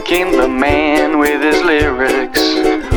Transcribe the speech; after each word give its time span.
Smoking 0.00 0.32
the 0.32 0.48
man 0.48 1.18
with 1.18 1.42
his 1.42 1.62
lyrics, 1.62 2.40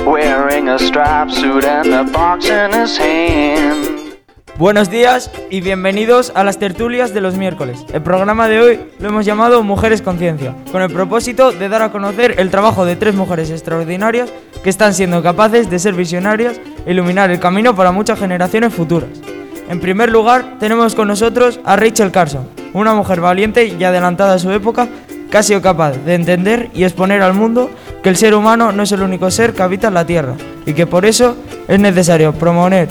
wearing 0.05 0.69
a 0.69 0.79
suit 0.79 1.65
and 1.65 1.93
a 1.93 2.03
box 2.03 2.49
in 2.49 2.71
his 2.71 2.97
hand. 2.97 4.15
Buenos 4.57 4.89
días 4.89 5.29
y 5.49 5.59
bienvenidos 5.59 6.31
a 6.33 6.45
las 6.45 6.59
tertulias 6.59 7.13
de 7.13 7.19
los 7.19 7.35
miércoles. 7.35 7.85
El 7.91 8.03
programa 8.03 8.47
de 8.47 8.61
hoy 8.61 8.79
lo 8.99 9.09
hemos 9.09 9.25
llamado 9.25 9.63
Mujeres 9.63 10.01
Conciencia, 10.01 10.55
con 10.71 10.81
el 10.81 10.93
propósito 10.93 11.51
de 11.51 11.67
dar 11.67 11.81
a 11.81 11.91
conocer 11.91 12.35
el 12.37 12.49
trabajo 12.49 12.85
de 12.85 12.95
tres 12.95 13.15
mujeres 13.15 13.49
extraordinarias 13.49 14.31
que 14.63 14.69
están 14.69 14.93
siendo 14.93 15.21
capaces 15.21 15.69
de 15.69 15.79
ser 15.79 15.95
visionarias 15.95 16.61
e 16.85 16.91
iluminar 16.91 17.29
el 17.31 17.39
camino 17.39 17.75
para 17.75 17.91
muchas 17.91 18.17
generaciones 18.17 18.73
futuras. 18.73 19.09
En 19.69 19.81
primer 19.81 20.09
lugar, 20.09 20.57
tenemos 20.59 20.95
con 20.95 21.09
nosotros 21.09 21.59
a 21.65 21.75
Rachel 21.75 22.11
Carson, 22.11 22.47
una 22.73 22.93
mujer 22.93 23.19
valiente 23.19 23.65
y 23.65 23.83
adelantada 23.83 24.35
a 24.35 24.39
su 24.39 24.51
época 24.51 24.87
que 25.33 25.39
ha 25.39 25.41
sido 25.41 25.63
capaz 25.63 25.93
de 25.93 26.13
entender 26.13 26.69
y 26.75 26.83
exponer 26.83 27.23
al 27.23 27.33
mundo 27.33 27.71
que 28.03 28.09
el 28.09 28.17
ser 28.17 28.35
humano 28.35 28.71
no 28.71 28.83
es 28.83 28.91
el 28.91 29.01
único 29.01 29.31
ser 29.31 29.53
que 29.53 29.63
habita 29.63 29.87
en 29.87 29.95
la 29.95 30.05
Tierra 30.05 30.35
y 30.67 30.73
que 30.73 30.85
por 30.85 31.07
eso 31.07 31.35
es 31.67 31.79
necesario 31.79 32.33
promover 32.33 32.87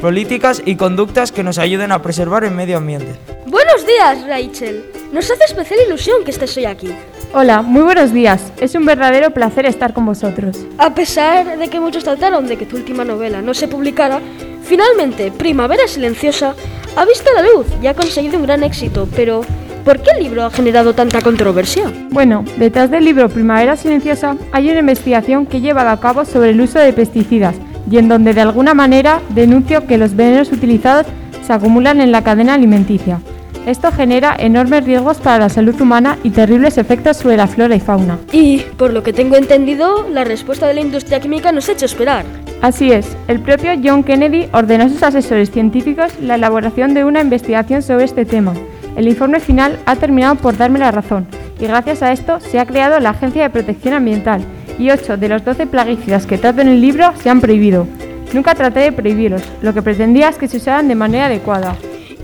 políticas 0.00 0.60
y 0.66 0.74
conductas 0.74 1.30
que 1.30 1.44
nos 1.44 1.58
ayuden 1.58 1.92
a 1.92 2.02
preservar 2.02 2.42
el 2.42 2.50
medio 2.50 2.78
ambiente. 2.78 3.14
Buenos 3.46 3.86
días, 3.86 4.26
Rachel. 4.26 4.84
Nos 5.12 5.30
hace 5.30 5.44
especial 5.44 5.78
ilusión 5.86 6.24
que 6.24 6.32
estés 6.32 6.56
hoy 6.56 6.64
aquí. 6.64 6.92
Hola, 7.32 7.62
muy 7.62 7.82
buenos 7.82 8.12
días. 8.12 8.42
Es 8.60 8.74
un 8.74 8.84
verdadero 8.84 9.30
placer 9.30 9.64
estar 9.64 9.92
con 9.92 10.06
vosotros. 10.06 10.66
A 10.78 10.92
pesar 10.92 11.56
de 11.56 11.68
que 11.68 11.78
muchos 11.78 12.02
trataron 12.02 12.48
de 12.48 12.56
que 12.56 12.66
tu 12.66 12.74
última 12.74 13.04
novela 13.04 13.42
no 13.42 13.54
se 13.54 13.68
publicara, 13.68 14.20
finalmente 14.64 15.30
Primavera 15.30 15.86
Silenciosa 15.86 16.56
ha 16.96 17.04
visto 17.04 17.30
la 17.32 17.42
luz 17.42 17.68
y 17.80 17.86
ha 17.86 17.94
conseguido 17.94 18.38
un 18.38 18.42
gran 18.42 18.64
éxito, 18.64 19.06
pero 19.14 19.42
¿por 19.86 20.00
qué 20.00 20.10
el 20.16 20.24
libro 20.24 20.44
ha 20.44 20.50
generado 20.50 20.94
tanta 20.94 21.20
controversia? 21.20 21.92
Bueno, 22.10 22.44
detrás 22.58 22.90
del 22.90 23.04
libro 23.04 23.28
Primavera 23.28 23.76
Silenciosa 23.76 24.36
hay 24.50 24.68
una 24.68 24.80
investigación 24.80 25.46
que 25.46 25.58
he 25.58 25.60
llevado 25.60 25.90
a 25.90 26.00
cabo 26.00 26.24
sobre 26.24 26.50
el 26.50 26.60
uso 26.60 26.80
de 26.80 26.92
pesticidas 26.92 27.54
y 27.88 27.98
en 27.98 28.08
donde 28.08 28.34
de 28.34 28.40
alguna 28.40 28.74
manera 28.74 29.22
denuncio 29.28 29.86
que 29.86 29.96
los 29.96 30.16
venenos 30.16 30.50
utilizados 30.50 31.06
se 31.46 31.52
acumulan 31.52 32.00
en 32.00 32.10
la 32.10 32.24
cadena 32.24 32.54
alimenticia. 32.54 33.20
Esto 33.64 33.92
genera 33.92 34.34
enormes 34.36 34.84
riesgos 34.84 35.18
para 35.18 35.38
la 35.38 35.48
salud 35.48 35.80
humana 35.80 36.18
y 36.24 36.30
terribles 36.30 36.78
efectos 36.78 37.18
sobre 37.18 37.36
la 37.36 37.46
flora 37.46 37.76
y 37.76 37.80
fauna. 37.80 38.18
Y, 38.32 38.58
por 38.76 38.92
lo 38.92 39.04
que 39.04 39.12
tengo 39.12 39.36
entendido, 39.36 40.08
la 40.08 40.24
respuesta 40.24 40.66
de 40.66 40.74
la 40.74 40.80
industria 40.80 41.20
química 41.20 41.52
nos 41.52 41.68
ha 41.68 41.72
hecho 41.72 41.86
esperar. 41.86 42.24
Así 42.60 42.90
es, 42.90 43.16
el 43.28 43.38
propio 43.38 43.72
John 43.82 44.02
Kennedy 44.02 44.48
ordenó 44.52 44.84
a 44.84 44.88
sus 44.88 45.02
asesores 45.04 45.52
científicos 45.52 46.12
la 46.20 46.34
elaboración 46.34 46.92
de 46.92 47.04
una 47.04 47.20
investigación 47.20 47.82
sobre 47.82 48.04
este 48.04 48.24
tema. 48.24 48.54
El 48.96 49.08
informe 49.08 49.40
final 49.40 49.78
ha 49.84 49.96
terminado 49.96 50.36
por 50.36 50.56
darme 50.56 50.78
la 50.78 50.90
razón, 50.90 51.26
y 51.60 51.66
gracias 51.66 52.02
a 52.02 52.12
esto 52.12 52.40
se 52.40 52.58
ha 52.58 52.64
creado 52.64 52.98
la 52.98 53.10
Agencia 53.10 53.42
de 53.42 53.50
Protección 53.50 53.92
Ambiental, 53.92 54.42
y 54.78 54.90
8 54.90 55.18
de 55.18 55.28
los 55.28 55.44
12 55.44 55.66
plaguicidas 55.66 56.26
que 56.26 56.38
trato 56.38 56.62
en 56.62 56.68
el 56.68 56.80
libro 56.80 57.12
se 57.22 57.28
han 57.28 57.42
prohibido. 57.42 57.86
Nunca 58.32 58.54
traté 58.54 58.80
de 58.80 58.92
prohibirlos, 58.92 59.42
lo 59.60 59.74
que 59.74 59.82
pretendía 59.82 60.30
es 60.30 60.36
que 60.36 60.48
se 60.48 60.56
usaran 60.56 60.88
de 60.88 60.94
manera 60.94 61.26
adecuada. 61.26 61.76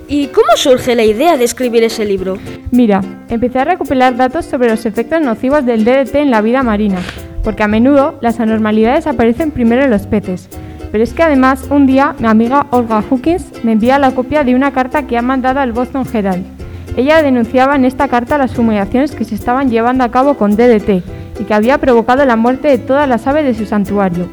¿Y 0.08 0.28
cómo 0.28 0.48
surge 0.56 0.94
la 0.94 1.04
idea 1.04 1.36
de 1.36 1.44
escribir 1.44 1.84
ese 1.84 2.06
libro? 2.06 2.38
Mira, 2.70 3.02
empecé 3.28 3.60
a 3.60 3.64
recopilar 3.64 4.16
datos 4.16 4.46
sobre 4.46 4.68
los 4.68 4.84
efectos 4.86 5.20
nocivos 5.20 5.64
del 5.66 5.84
DDT 5.84 6.14
en 6.16 6.30
la 6.30 6.40
vida 6.40 6.62
marina, 6.62 6.98
porque 7.44 7.62
a 7.62 7.68
menudo 7.68 8.18
las 8.22 8.40
anormalidades 8.40 9.06
aparecen 9.06 9.50
primero 9.50 9.82
en 9.82 9.90
los 9.90 10.06
peces. 10.06 10.48
Pero 10.90 11.04
es 11.04 11.12
que 11.12 11.22
además 11.22 11.66
un 11.70 11.86
día 11.86 12.14
mi 12.18 12.28
amiga 12.28 12.66
Olga 12.70 13.02
Hawkins 13.10 13.62
me 13.62 13.72
envía 13.72 13.98
la 13.98 14.10
copia 14.10 14.44
de 14.44 14.54
una 14.54 14.72
carta 14.72 15.06
que 15.06 15.16
ha 15.16 15.22
mandado 15.22 15.60
al 15.60 15.72
Boston 15.72 16.06
Herald. 16.12 16.61
Ella 16.96 17.22
denunciaba 17.22 17.74
en 17.74 17.84
esta 17.84 18.08
carta 18.08 18.36
las 18.36 18.54
fumigaciones 18.54 19.14
que 19.14 19.24
se 19.24 19.34
estaban 19.34 19.70
llevando 19.70 20.04
a 20.04 20.10
cabo 20.10 20.34
con 20.34 20.56
DDT 20.56 21.02
y 21.40 21.44
que 21.44 21.54
había 21.54 21.78
provocado 21.78 22.24
la 22.26 22.36
muerte 22.36 22.68
de 22.68 22.78
todas 22.78 23.08
las 23.08 23.26
aves 23.26 23.44
de 23.44 23.54
su 23.54 23.64
santuario. 23.64 24.28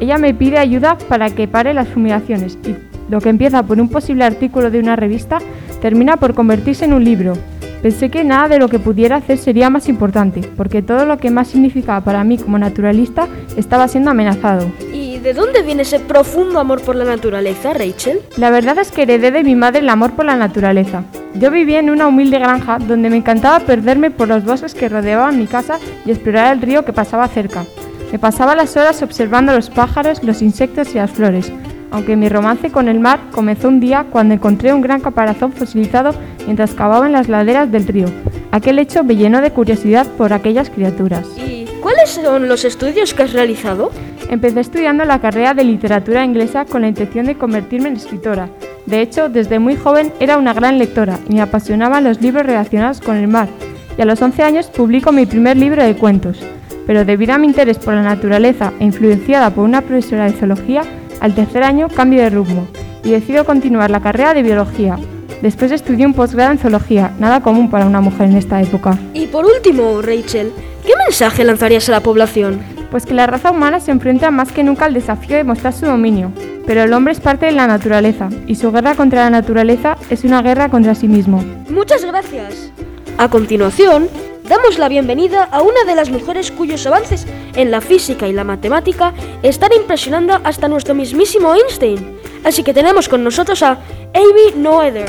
Ella 0.00 0.18
me 0.18 0.34
pide 0.34 0.58
ayuda 0.58 0.98
para 1.08 1.30
que 1.30 1.48
pare 1.48 1.72
las 1.72 1.88
fumigaciones 1.88 2.58
y 2.66 2.74
lo 3.10 3.20
que 3.20 3.30
empieza 3.30 3.62
por 3.62 3.80
un 3.80 3.88
posible 3.88 4.24
artículo 4.24 4.70
de 4.70 4.78
una 4.78 4.96
revista 4.96 5.38
termina 5.80 6.16
por 6.16 6.34
convertirse 6.34 6.84
en 6.84 6.92
un 6.92 7.04
libro. 7.04 7.34
Pensé 7.82 8.10
que 8.10 8.22
nada 8.22 8.48
de 8.48 8.58
lo 8.58 8.68
que 8.68 8.78
pudiera 8.78 9.16
hacer 9.16 9.38
sería 9.38 9.68
más 9.68 9.88
importante, 9.88 10.40
porque 10.56 10.82
todo 10.82 11.04
lo 11.04 11.18
que 11.18 11.30
más 11.30 11.48
significaba 11.48 12.00
para 12.00 12.22
mí 12.22 12.38
como 12.38 12.56
naturalista 12.58 13.26
estaba 13.56 13.88
siendo 13.88 14.10
amenazado. 14.10 14.70
¿Y 14.94 15.11
de 15.22 15.34
dónde 15.34 15.62
viene 15.62 15.82
ese 15.82 16.00
profundo 16.00 16.58
amor 16.58 16.82
por 16.82 16.96
la 16.96 17.04
naturaleza, 17.04 17.72
Rachel? 17.72 18.20
La 18.36 18.50
verdad 18.50 18.78
es 18.78 18.90
que 18.90 19.02
heredé 19.02 19.30
de 19.30 19.44
mi 19.44 19.54
madre 19.54 19.78
el 19.78 19.88
amor 19.88 20.12
por 20.12 20.24
la 20.24 20.36
naturaleza. 20.36 21.04
Yo 21.34 21.50
vivía 21.50 21.78
en 21.78 21.90
una 21.90 22.08
humilde 22.08 22.40
granja 22.40 22.78
donde 22.78 23.08
me 23.08 23.18
encantaba 23.18 23.60
perderme 23.60 24.10
por 24.10 24.28
los 24.28 24.44
bosques 24.44 24.74
que 24.74 24.88
rodeaban 24.88 25.38
mi 25.38 25.46
casa 25.46 25.78
y 26.04 26.10
explorar 26.10 26.52
el 26.52 26.62
río 26.62 26.84
que 26.84 26.92
pasaba 26.92 27.28
cerca. 27.28 27.64
Me 28.10 28.18
pasaba 28.18 28.56
las 28.56 28.76
horas 28.76 29.00
observando 29.02 29.52
los 29.52 29.70
pájaros, 29.70 30.22
los 30.24 30.42
insectos 30.42 30.92
y 30.94 30.98
las 30.98 31.10
flores, 31.10 31.52
aunque 31.92 32.16
mi 32.16 32.28
romance 32.28 32.70
con 32.70 32.88
el 32.88 32.98
mar 32.98 33.20
comenzó 33.30 33.68
un 33.68 33.80
día 33.80 34.06
cuando 34.10 34.34
encontré 34.34 34.72
un 34.74 34.82
gran 34.82 35.00
caparazón 35.00 35.52
fosilizado 35.52 36.14
mientras 36.44 36.74
cavaba 36.74 37.06
en 37.06 37.12
las 37.12 37.28
laderas 37.28 37.70
del 37.70 37.86
río. 37.86 38.06
Aquel 38.50 38.80
hecho 38.80 39.04
me 39.04 39.16
llenó 39.16 39.40
de 39.40 39.52
curiosidad 39.52 40.06
por 40.18 40.32
aquellas 40.32 40.68
criaturas. 40.68 41.26
¿Y 41.38 41.66
cuáles 41.80 42.10
son 42.10 42.48
los 42.48 42.64
estudios 42.64 43.14
que 43.14 43.22
has 43.22 43.32
realizado? 43.32 43.92
Empecé 44.28 44.60
estudiando 44.60 45.04
la 45.04 45.20
carrera 45.20 45.54
de 45.54 45.64
literatura 45.64 46.24
inglesa 46.24 46.64
con 46.64 46.82
la 46.82 46.88
intención 46.88 47.26
de 47.26 47.36
convertirme 47.36 47.88
en 47.88 47.96
escritora. 47.96 48.48
De 48.86 49.00
hecho, 49.00 49.28
desde 49.28 49.58
muy 49.58 49.76
joven 49.76 50.12
era 50.20 50.38
una 50.38 50.54
gran 50.54 50.78
lectora 50.78 51.18
y 51.28 51.34
me 51.34 51.42
apasionaban 51.42 52.04
los 52.04 52.20
libros 52.20 52.46
relacionados 52.46 53.00
con 53.00 53.16
el 53.16 53.28
mar. 53.28 53.48
Y 53.96 54.02
a 54.02 54.04
los 54.04 54.20
11 54.20 54.42
años 54.42 54.66
publico 54.66 55.12
mi 55.12 55.26
primer 55.26 55.56
libro 55.56 55.84
de 55.84 55.94
cuentos. 55.94 56.38
Pero 56.86 57.04
debido 57.04 57.34
a 57.34 57.38
mi 57.38 57.46
interés 57.46 57.78
por 57.78 57.94
la 57.94 58.02
naturaleza 58.02 58.72
e 58.80 58.84
influenciada 58.84 59.50
por 59.50 59.64
una 59.64 59.82
profesora 59.82 60.24
de 60.24 60.32
zoología, 60.32 60.82
al 61.20 61.34
tercer 61.34 61.62
año 61.62 61.88
cambio 61.88 62.20
de 62.20 62.30
rumbo 62.30 62.66
y 63.04 63.10
decido 63.10 63.44
continuar 63.44 63.90
la 63.90 64.00
carrera 64.00 64.34
de 64.34 64.42
biología. 64.42 64.98
Después 65.40 65.72
estudié 65.72 66.06
un 66.06 66.14
posgrado 66.14 66.52
en 66.52 66.58
zoología, 66.58 67.12
nada 67.18 67.40
común 67.40 67.70
para 67.70 67.86
una 67.86 68.00
mujer 68.00 68.30
en 68.30 68.36
esta 68.36 68.60
época. 68.62 68.98
Y 69.12 69.26
por 69.26 69.44
último, 69.44 70.00
Rachel, 70.02 70.52
¿qué 70.84 70.92
mensaje 71.06 71.44
lanzarías 71.44 71.88
a 71.88 71.92
la 71.92 72.00
población? 72.00 72.60
Pues 72.92 73.06
que 73.06 73.14
la 73.14 73.26
raza 73.26 73.50
humana 73.50 73.80
se 73.80 73.90
enfrenta 73.90 74.30
más 74.30 74.52
que 74.52 74.62
nunca 74.62 74.84
al 74.84 74.92
desafío 74.92 75.38
de 75.38 75.44
mostrar 75.44 75.72
su 75.72 75.86
dominio, 75.86 76.30
pero 76.66 76.82
el 76.82 76.92
hombre 76.92 77.14
es 77.14 77.20
parte 77.20 77.46
de 77.46 77.52
la 77.52 77.66
naturaleza 77.66 78.28
y 78.46 78.54
su 78.54 78.70
guerra 78.70 78.94
contra 78.94 79.24
la 79.24 79.30
naturaleza 79.30 79.96
es 80.10 80.24
una 80.24 80.42
guerra 80.42 80.68
contra 80.68 80.94
sí 80.94 81.08
mismo. 81.08 81.42
Muchas 81.70 82.04
gracias. 82.04 82.70
A 83.16 83.30
continuación, 83.30 84.10
damos 84.46 84.78
la 84.78 84.90
bienvenida 84.90 85.44
a 85.44 85.62
una 85.62 85.84
de 85.86 85.94
las 85.94 86.10
mujeres 86.10 86.50
cuyos 86.50 86.86
avances 86.86 87.26
en 87.54 87.70
la 87.70 87.80
física 87.80 88.28
y 88.28 88.34
la 88.34 88.44
matemática 88.44 89.14
están 89.42 89.72
impresionando 89.72 90.38
hasta 90.44 90.68
nuestro 90.68 90.94
mismísimo 90.94 91.54
Einstein. 91.54 92.18
Así 92.44 92.62
que 92.62 92.74
tenemos 92.74 93.08
con 93.08 93.24
nosotros 93.24 93.62
a 93.62 93.78
Amy 94.12 94.60
Noether. 94.62 95.08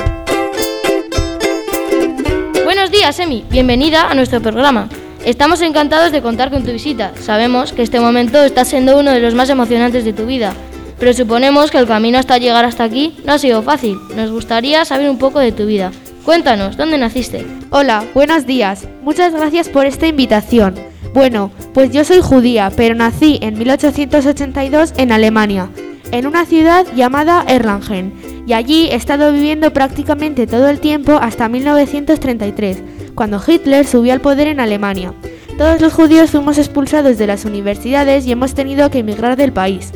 Buenos 2.63 2.91
días, 2.91 3.19
Emi. 3.19 3.43
Bienvenida 3.49 4.09
a 4.09 4.15
nuestro 4.15 4.39
programa. 4.41 4.87
Estamos 5.25 5.61
encantados 5.61 6.11
de 6.11 6.21
contar 6.21 6.51
con 6.51 6.63
tu 6.63 6.73
visita. 6.73 7.13
Sabemos 7.21 7.71
que 7.71 7.81
este 7.81 8.01
momento 8.01 8.43
está 8.43 8.65
siendo 8.65 8.99
uno 8.99 9.11
de 9.11 9.21
los 9.21 9.33
más 9.33 9.49
emocionantes 9.49 10.03
de 10.03 10.11
tu 10.11 10.25
vida, 10.25 10.53
pero 10.99 11.13
suponemos 11.13 11.71
que 11.71 11.77
el 11.77 11.87
camino 11.87 12.17
hasta 12.17 12.37
llegar 12.39 12.65
hasta 12.65 12.83
aquí 12.83 13.15
no 13.25 13.31
ha 13.31 13.37
sido 13.37 13.61
fácil. 13.63 13.97
Nos 14.17 14.31
gustaría 14.31 14.83
saber 14.83 15.09
un 15.09 15.17
poco 15.17 15.39
de 15.39 15.53
tu 15.53 15.65
vida. 15.65 15.93
Cuéntanos, 16.25 16.75
¿dónde 16.75 16.97
naciste? 16.97 17.45
Hola, 17.69 18.03
buenos 18.13 18.45
días. 18.45 18.85
Muchas 19.01 19.33
gracias 19.33 19.69
por 19.69 19.85
esta 19.85 20.07
invitación. 20.07 20.75
Bueno, 21.13 21.51
pues 21.73 21.91
yo 21.91 22.03
soy 22.03 22.19
judía, 22.21 22.69
pero 22.75 22.93
nací 22.93 23.39
en 23.41 23.57
1882 23.57 24.93
en 24.97 25.13
Alemania, 25.13 25.69
en 26.11 26.27
una 26.27 26.45
ciudad 26.45 26.85
llamada 26.95 27.45
Erlangen, 27.47 28.13
y 28.45 28.51
allí 28.51 28.89
he 28.89 28.95
estado 28.95 29.31
viviendo 29.31 29.71
prácticamente 29.71 30.47
todo 30.47 30.67
el 30.67 30.81
tiempo 30.81 31.13
hasta 31.13 31.47
1933, 31.47 32.83
cuando 33.15 33.41
Hitler 33.45 33.85
subió 33.85 34.13
al 34.13 34.21
poder 34.21 34.47
en 34.47 34.59
Alemania. 34.59 35.13
Todos 35.57 35.81
los 35.81 35.93
judíos 35.93 36.31
fuimos 36.31 36.57
expulsados 36.57 37.17
de 37.17 37.27
las 37.27 37.45
universidades 37.45 38.25
y 38.25 38.31
hemos 38.31 38.53
tenido 38.55 38.89
que 38.89 38.99
emigrar 38.99 39.37
del 39.37 39.53
país. 39.53 39.91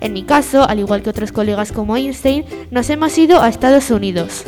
En 0.00 0.12
mi 0.12 0.22
caso, 0.22 0.68
al 0.68 0.78
igual 0.78 1.02
que 1.02 1.10
otros 1.10 1.32
colegas 1.32 1.72
como 1.72 1.96
Einstein, 1.96 2.44
nos 2.70 2.88
hemos 2.90 3.16
ido 3.18 3.40
a 3.40 3.48
Estados 3.48 3.90
Unidos. 3.90 4.44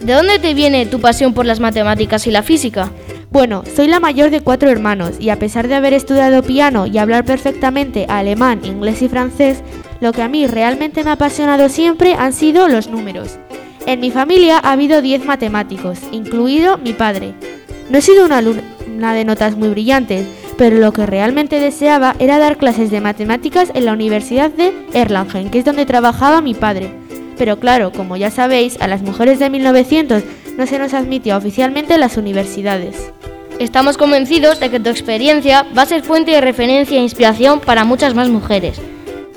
¿De 0.00 0.12
dónde 0.12 0.38
te 0.38 0.54
viene 0.54 0.86
tu 0.86 1.00
pasión 1.00 1.34
por 1.34 1.44
las 1.44 1.60
matemáticas 1.60 2.26
y 2.26 2.30
la 2.30 2.42
física? 2.42 2.90
Bueno, 3.30 3.62
soy 3.76 3.88
la 3.88 4.00
mayor 4.00 4.30
de 4.30 4.40
cuatro 4.40 4.70
hermanos 4.70 5.16
y 5.20 5.28
a 5.28 5.38
pesar 5.38 5.68
de 5.68 5.74
haber 5.74 5.92
estudiado 5.92 6.42
piano 6.42 6.86
y 6.86 6.96
hablar 6.98 7.24
perfectamente 7.24 8.06
alemán, 8.08 8.60
inglés 8.64 9.02
y 9.02 9.08
francés, 9.08 9.62
lo 10.00 10.12
que 10.12 10.22
a 10.22 10.28
mí 10.28 10.46
realmente 10.46 11.04
me 11.04 11.10
ha 11.10 11.14
apasionado 11.14 11.68
siempre 11.68 12.14
han 12.14 12.32
sido 12.32 12.68
los 12.68 12.88
números. 12.88 13.38
En 13.86 14.00
mi 14.00 14.10
familia 14.10 14.58
ha 14.58 14.72
habido 14.72 15.02
10 15.02 15.24
matemáticos, 15.26 15.98
incluido 16.12 16.78
mi 16.78 16.92
padre. 16.92 17.34
No 17.90 17.98
he 17.98 18.02
sido 18.02 18.26
una 18.26 18.38
alumna 18.38 19.14
de 19.14 19.24
notas 19.24 19.56
muy 19.56 19.70
brillantes, 19.70 20.26
pero 20.58 20.76
lo 20.76 20.92
que 20.92 21.06
realmente 21.06 21.58
deseaba 21.58 22.16
era 22.18 22.38
dar 22.38 22.58
clases 22.58 22.90
de 22.90 23.00
matemáticas 23.00 23.70
en 23.74 23.86
la 23.86 23.92
Universidad 23.92 24.50
de 24.50 24.74
Erlangen, 24.92 25.50
que 25.50 25.60
es 25.60 25.64
donde 25.64 25.86
trabajaba 25.86 26.42
mi 26.42 26.52
padre. 26.52 26.90
Pero 27.38 27.58
claro, 27.58 27.92
como 27.92 28.16
ya 28.16 28.30
sabéis, 28.30 28.76
a 28.80 28.88
las 28.88 29.02
mujeres 29.02 29.38
de 29.38 29.48
1900 29.48 30.22
no 30.58 30.66
se 30.66 30.78
nos 30.78 30.92
admitió 30.92 31.36
oficialmente 31.36 31.94
a 31.94 31.98
las 31.98 32.16
universidades. 32.16 33.12
Estamos 33.58 33.96
convencidos 33.96 34.60
de 34.60 34.70
que 34.70 34.80
tu 34.80 34.90
experiencia 34.90 35.64
va 35.76 35.82
a 35.82 35.86
ser 35.86 36.02
fuente 36.02 36.32
de 36.32 36.40
referencia 36.40 36.98
e 36.98 37.02
inspiración 37.02 37.60
para 37.60 37.84
muchas 37.84 38.14
más 38.14 38.28
mujeres. 38.28 38.80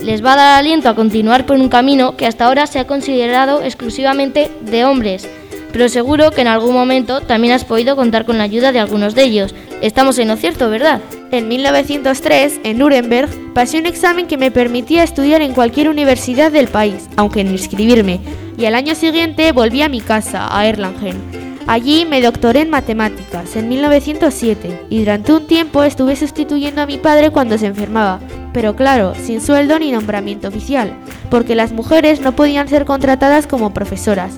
Les 0.03 0.25
va 0.25 0.33
a 0.33 0.38
dar 0.38 0.59
aliento 0.59 0.89
a 0.89 0.95
continuar 0.95 1.45
por 1.45 1.57
un 1.57 1.69
camino 1.69 2.18
que 2.18 2.25
hasta 2.25 2.45
ahora 2.45 2.68
se 2.68 2.80
ha 2.80 2.88
considerado 2.88 3.62
exclusivamente 3.62 4.51
de 4.62 4.83
hombres, 4.83 5.30
pero 5.72 5.90
seguro 5.90 6.32
que 6.32 6.42
en 6.42 6.48
algún 6.48 6.74
momento 6.74 7.22
también 7.22 7.54
has 7.54 7.66
podido 7.66 7.96
contar 7.96 8.26
con 8.26 8.38
la 8.38 8.44
ayuda 8.44 8.72
de 8.72 8.80
algunos 8.80 9.16
de 9.16 9.24
ellos. 9.24 9.56
Estamos 9.82 10.18
en 10.20 10.28
lo 10.28 10.36
cierto, 10.36 10.70
¿verdad? 10.70 11.02
En 11.32 11.48
1903, 11.48 12.62
en 12.64 12.78
Nuremberg, 12.78 13.30
pasé 13.54 13.80
un 13.80 13.86
examen 13.86 14.28
que 14.28 14.38
me 14.38 14.52
permitía 14.52 15.04
estudiar 15.04 15.42
en 15.42 15.54
cualquier 15.54 15.90
universidad 15.90 16.52
del 16.52 16.68
país, 16.68 17.10
aunque 17.16 17.44
no 17.44 17.52
inscribirme, 17.52 18.20
y 18.58 18.66
al 18.66 18.76
año 18.76 18.96
siguiente 18.96 19.52
volví 19.52 19.82
a 19.82 19.90
mi 19.90 20.02
casa, 20.02 20.48
a 20.56 20.68
Erlangen. 20.68 21.42
Allí 21.68 22.06
me 22.06 22.22
doctoré 22.22 22.62
en 22.62 22.70
matemáticas, 22.70 23.56
en 23.56 23.70
1907, 23.70 24.88
y 24.90 25.00
durante 25.00 25.32
un 25.32 25.48
tiempo 25.48 25.84
estuve 25.84 26.16
sustituyendo 26.16 26.82
a 26.82 26.86
mi 26.86 26.98
padre 26.98 27.30
cuando 27.30 27.58
se 27.58 27.68
enfermaba, 27.68 28.20
pero 28.52 28.76
claro, 28.76 29.14
sin 29.16 29.42
sueldo 29.42 29.80
ni 29.80 29.92
nombramiento 29.92 30.48
oficial, 30.48 30.92
porque 31.30 31.56
las 31.56 31.72
mujeres 31.72 32.20
no 32.20 32.36
podían 32.36 32.68
ser 32.68 32.86
contratadas 32.86 33.48
como 33.48 33.74
profesoras. 33.74 34.34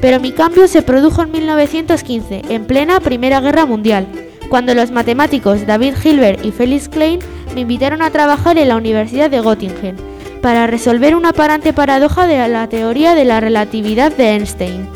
Pero 0.00 0.18
mi 0.18 0.32
cambio 0.32 0.66
se 0.66 0.82
produjo 0.82 1.22
en 1.22 1.30
1915, 1.30 2.42
en 2.48 2.64
plena 2.64 3.00
Primera 3.00 3.40
Guerra 3.40 3.66
Mundial, 3.66 4.06
cuando 4.48 4.74
los 4.74 4.90
matemáticos 4.90 5.66
David 5.66 5.94
Hilbert 6.02 6.44
y 6.44 6.50
Felix 6.50 6.88
Klein 6.88 7.20
me 7.54 7.60
invitaron 7.60 8.02
a 8.02 8.10
trabajar 8.10 8.58
en 8.58 8.68
la 8.68 8.76
Universidad 8.76 9.30
de 9.30 9.40
Göttingen 9.40 9.96
para 10.40 10.66
resolver 10.66 11.14
una 11.14 11.30
aparente 11.30 11.72
paradoja 11.72 12.26
de 12.26 12.48
la 12.48 12.68
teoría 12.68 13.14
de 13.14 13.24
la 13.24 13.40
relatividad 13.40 14.10
de 14.16 14.30
Einstein. 14.30 14.88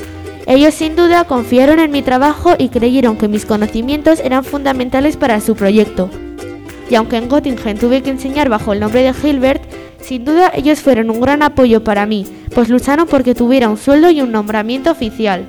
Ellos 0.47 0.75
sin 0.75 0.97
duda 0.97 1.25
confiaron 1.25 1.79
en 1.81 1.91
mi 1.91 2.03
trabajo 2.03 2.55
y 2.59 2.69
creyeron 2.69 3.17
que 3.17 3.29
mis 3.29 3.47
conocimientos 3.47 4.21
eran 4.21 4.45
fundamentales 4.45 5.17
para 5.17 5.41
su 5.41 5.55
proyecto. 5.55 6.11
Y 6.91 6.95
aunque 6.97 7.17
en 7.17 7.29
Göttingen 7.29 7.79
tuve 7.79 8.03
que 8.03 8.11
enseñar 8.11 8.49
bajo 8.49 8.73
el 8.73 8.81
nombre 8.81 9.03
de 9.03 9.15
Hilbert, 9.23 9.63
sin 10.01 10.25
duda 10.25 10.53
ellos 10.55 10.81
fueron 10.81 11.11
un 11.11 11.21
gran 11.21 11.43
apoyo 11.43 11.83
para 11.83 12.05
mí, 12.05 12.27
pues 12.55 12.69
lucharon 12.69 13.07
porque 13.09 13.35
tuviera 13.35 13.69
un 13.69 13.77
sueldo 13.77 14.11
y 14.11 14.21
un 14.21 14.31
nombramiento 14.31 14.91
oficial. 14.91 15.47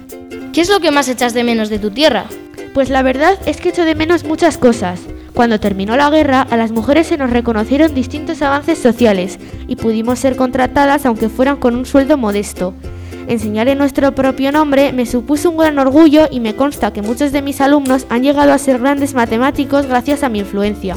¿Qué 0.53 0.61
es 0.61 0.69
lo 0.69 0.79
que 0.79 0.91
más 0.91 1.07
echas 1.07 1.33
de 1.33 1.43
menos 1.43 1.69
de 1.69 1.79
tu 1.79 1.91
tierra? 1.91 2.25
Pues 2.73 2.89
la 2.89 3.03
verdad 3.03 3.37
es 3.45 3.57
que 3.57 3.69
echo 3.69 3.85
de 3.85 3.95
menos 3.95 4.23
muchas 4.23 4.57
cosas. 4.57 5.01
Cuando 5.33 5.59
terminó 5.59 5.97
la 5.97 6.09
guerra, 6.09 6.41
a 6.41 6.57
las 6.57 6.71
mujeres 6.71 7.07
se 7.07 7.17
nos 7.17 7.29
reconocieron 7.29 7.93
distintos 7.93 8.41
avances 8.41 8.79
sociales 8.79 9.37
y 9.67 9.75
pudimos 9.75 10.19
ser 10.19 10.35
contratadas 10.35 11.05
aunque 11.05 11.29
fueran 11.29 11.57
con 11.57 11.75
un 11.75 11.85
sueldo 11.85 12.17
modesto. 12.17 12.73
Enseñar 13.27 13.67
en 13.67 13.77
nuestro 13.77 14.13
propio 14.13 14.51
nombre 14.51 14.93
me 14.93 15.05
supuso 15.05 15.51
un 15.51 15.57
gran 15.57 15.77
orgullo 15.77 16.27
y 16.31 16.39
me 16.39 16.55
consta 16.55 16.93
que 16.93 17.01
muchos 17.01 17.31
de 17.31 17.41
mis 17.41 17.59
alumnos 17.59 18.05
han 18.09 18.23
llegado 18.23 18.53
a 18.53 18.57
ser 18.57 18.79
grandes 18.79 19.13
matemáticos 19.13 19.87
gracias 19.87 20.23
a 20.23 20.29
mi 20.29 20.39
influencia. 20.39 20.95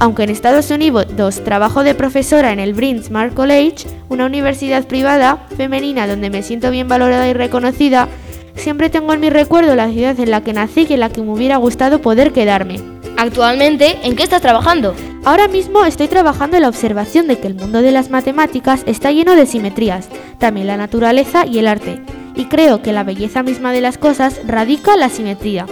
Aunque 0.00 0.22
en 0.22 0.30
Estados 0.30 0.70
Unidos 0.70 1.06
trabajo 1.44 1.82
de 1.82 1.94
profesora 1.94 2.52
en 2.52 2.60
el 2.60 2.72
Bryn 2.72 3.02
Mawr 3.10 3.34
College, 3.34 3.86
una 4.08 4.26
universidad 4.26 4.86
privada 4.86 5.44
femenina 5.56 6.06
donde 6.06 6.30
me 6.30 6.44
siento 6.44 6.70
bien 6.70 6.86
valorada 6.86 7.28
y 7.28 7.32
reconocida, 7.32 8.08
siempre 8.54 8.90
tengo 8.90 9.12
en 9.12 9.20
mi 9.20 9.28
recuerdo 9.28 9.74
la 9.74 9.90
ciudad 9.90 10.18
en 10.20 10.30
la 10.30 10.42
que 10.42 10.52
nací 10.52 10.86
y 10.88 10.94
en 10.94 11.00
la 11.00 11.10
que 11.10 11.20
me 11.20 11.32
hubiera 11.32 11.56
gustado 11.56 12.00
poder 12.00 12.32
quedarme. 12.32 12.80
Actualmente, 13.16 13.98
¿en 14.04 14.14
qué 14.14 14.22
estás 14.22 14.40
trabajando? 14.40 14.94
Ahora 15.24 15.48
mismo 15.48 15.84
estoy 15.84 16.06
trabajando 16.06 16.56
en 16.56 16.62
la 16.62 16.68
observación 16.68 17.26
de 17.26 17.40
que 17.40 17.48
el 17.48 17.56
mundo 17.56 17.82
de 17.82 17.90
las 17.90 18.08
matemáticas 18.08 18.84
está 18.86 19.10
lleno 19.10 19.34
de 19.34 19.46
simetrías, 19.46 20.08
también 20.38 20.68
la 20.68 20.76
naturaleza 20.76 21.44
y 21.44 21.58
el 21.58 21.66
arte, 21.66 22.00
y 22.36 22.44
creo 22.44 22.82
que 22.82 22.92
la 22.92 23.02
belleza 23.02 23.42
misma 23.42 23.72
de 23.72 23.80
las 23.80 23.98
cosas 23.98 24.40
radica 24.46 24.94
en 24.94 25.00
la 25.00 25.08
simetría. 25.08 25.66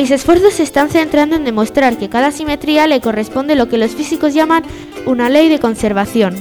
Mis 0.00 0.10
esfuerzos 0.10 0.54
se 0.54 0.62
están 0.62 0.88
centrando 0.88 1.36
en 1.36 1.44
demostrar 1.44 1.98
que 1.98 2.08
cada 2.08 2.30
simetría 2.30 2.86
le 2.86 3.02
corresponde 3.02 3.54
lo 3.54 3.68
que 3.68 3.76
los 3.76 3.90
físicos 3.90 4.32
llaman 4.32 4.62
una 5.04 5.28
ley 5.28 5.50
de 5.50 5.58
conservación. 5.58 6.36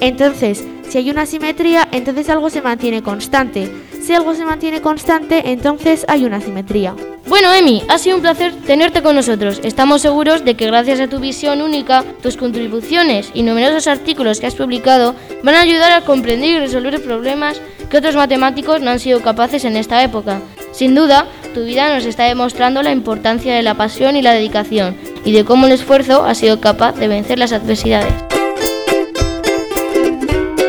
Entonces, 0.00 0.64
si 0.88 0.98
hay 0.98 1.10
una 1.12 1.24
simetría, 1.24 1.86
entonces 1.92 2.28
algo 2.28 2.50
se 2.50 2.60
mantiene 2.60 3.04
constante. 3.04 3.70
Si 4.02 4.12
algo 4.12 4.34
se 4.34 4.44
mantiene 4.44 4.80
constante, 4.80 5.52
entonces 5.52 6.04
hay 6.08 6.24
una 6.24 6.40
simetría. 6.40 6.96
Bueno, 7.28 7.54
Emi, 7.54 7.84
ha 7.88 7.98
sido 7.98 8.16
un 8.16 8.22
placer 8.22 8.52
tenerte 8.66 9.00
con 9.00 9.14
nosotros. 9.14 9.60
Estamos 9.62 10.02
seguros 10.02 10.44
de 10.44 10.56
que 10.56 10.66
gracias 10.66 10.98
a 10.98 11.06
tu 11.06 11.20
visión 11.20 11.62
única, 11.62 12.04
tus 12.20 12.36
contribuciones 12.36 13.30
y 13.32 13.44
numerosos 13.44 13.86
artículos 13.86 14.40
que 14.40 14.48
has 14.48 14.56
publicado 14.56 15.14
van 15.44 15.54
a 15.54 15.60
ayudar 15.60 15.92
a 15.92 16.00
comprender 16.00 16.50
y 16.50 16.58
resolver 16.58 17.00
problemas 17.00 17.60
que 17.88 17.96
otros 17.96 18.16
matemáticos 18.16 18.80
no 18.80 18.90
han 18.90 18.98
sido 18.98 19.22
capaces 19.22 19.64
en 19.64 19.76
esta 19.76 20.02
época. 20.02 20.40
Sin 20.72 20.96
duda, 20.96 21.28
tu 21.54 21.64
vida 21.64 21.94
nos 21.94 22.04
está 22.04 22.24
demostrando 22.24 22.82
la 22.82 22.90
importancia 22.90 23.54
de 23.54 23.62
la 23.62 23.74
pasión 23.74 24.16
y 24.16 24.22
la 24.22 24.32
dedicación 24.32 24.96
y 25.24 25.32
de 25.32 25.44
cómo 25.44 25.66
el 25.66 25.72
esfuerzo 25.72 26.24
ha 26.24 26.34
sido 26.34 26.60
capaz 26.60 26.96
de 26.96 27.08
vencer 27.08 27.38
las 27.38 27.52
adversidades. 27.52 28.12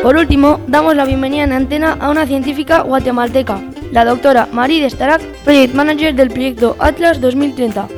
Por 0.02 0.16
último, 0.16 0.60
damos 0.68 0.94
la 0.94 1.04
bienvenida 1.04 1.42
en 1.42 1.52
antena 1.52 1.96
a 1.98 2.08
una 2.08 2.24
científica 2.26 2.82
guatemalteca, 2.82 3.60
la 3.90 4.04
doctora 4.04 4.48
Marie 4.52 4.80
Destarak, 4.80 5.20
Project 5.44 5.74
Manager 5.74 6.14
del 6.14 6.30
proyecto 6.30 6.76
Atlas 6.78 7.20
2030, 7.20 7.88